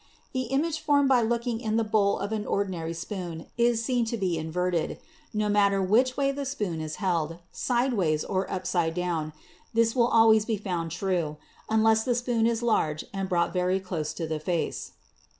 The 0.33 0.45
image 0.49 0.79
formed 0.79 1.07
by 1.09 1.21
looking 1.21 1.61
in 1.61 1.77
the 1.77 1.83
bowl 1.83 2.17
of 2.17 2.31
an 2.31 2.43
ordi 2.45 2.69
nary 2.69 2.93
spoon 2.95 3.45
is 3.55 3.85
seen 3.85 4.03
to 4.05 4.17
be 4.17 4.35
inverted. 4.35 4.97
No 5.31 5.47
matter 5.47 5.79
which 5.79 6.17
way 6.17 6.31
the 6.31 6.43
spoon 6.43 6.81
is 6.81 6.95
held, 6.95 7.37
sidewise 7.51 8.23
or 8.23 8.49
upside 8.51 8.95
down, 8.95 9.31
this 9.75 9.95
will 9.95 10.11
al 10.11 10.29
ways 10.29 10.43
be 10.45 10.57
found 10.57 10.89
true— 10.89 11.37
unless 11.69 12.03
the 12.03 12.15
spoon 12.15 12.47
is 12.47 12.63
large 12.63 13.05
and 13.13 13.29
brought 13.29 13.53
very 13.53 13.79
close 13.79 14.11
to 14.15 14.25
the 14.25 14.39
face. 14.39 14.93